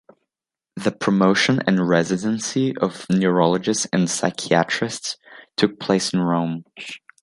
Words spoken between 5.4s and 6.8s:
took place in Rome.